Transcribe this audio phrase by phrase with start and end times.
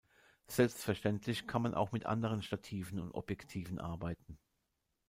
[0.47, 4.39] Selbstverständlich kann man auch mit anderen Stativen und Objektiven arbeiten.